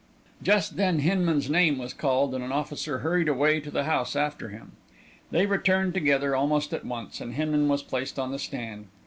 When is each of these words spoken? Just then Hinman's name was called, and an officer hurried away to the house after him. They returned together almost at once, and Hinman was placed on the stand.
Just 0.41 0.77
then 0.77 0.97
Hinman's 0.97 1.47
name 1.47 1.77
was 1.77 1.93
called, 1.93 2.33
and 2.33 2.43
an 2.43 2.51
officer 2.51 3.01
hurried 3.05 3.27
away 3.29 3.59
to 3.59 3.69
the 3.69 3.83
house 3.83 4.15
after 4.15 4.49
him. 4.49 4.71
They 5.29 5.45
returned 5.45 5.93
together 5.93 6.35
almost 6.35 6.73
at 6.73 6.83
once, 6.83 7.21
and 7.21 7.35
Hinman 7.35 7.67
was 7.67 7.83
placed 7.83 8.17
on 8.17 8.31
the 8.31 8.39
stand. 8.39 8.87